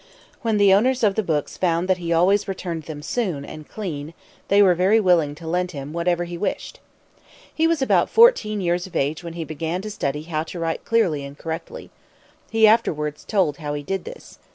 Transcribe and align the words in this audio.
When 0.41 0.57
the 0.57 0.73
owners 0.73 1.03
of 1.03 1.13
books 1.27 1.57
found 1.57 1.87
that 1.87 1.99
he 1.99 2.11
always 2.11 2.47
returned 2.47 2.85
them 2.85 3.03
soon 3.03 3.45
and 3.45 3.69
clean, 3.69 4.15
they 4.47 4.63
were 4.63 4.73
very 4.73 4.99
willing 4.99 5.35
to 5.35 5.45
lend 5.47 5.73
him 5.73 5.93
whatever 5.93 6.23
he 6.23 6.39
wished. 6.39 6.79
He 7.53 7.67
was 7.67 7.83
about 7.83 8.09
fourteen 8.09 8.61
years 8.61 8.87
of 8.87 8.95
age 8.95 9.23
when 9.23 9.33
he 9.33 9.43
began 9.43 9.79
to 9.83 9.91
study 9.91 10.23
how 10.23 10.41
to 10.45 10.57
write 10.59 10.85
clearly 10.85 11.23
and 11.23 11.37
correctly. 11.37 11.91
He 12.49 12.65
afterwards 12.65 13.23
told 13.23 13.57
how 13.57 13.75
he 13.75 13.83
did 13.83 14.05
this. 14.05 14.39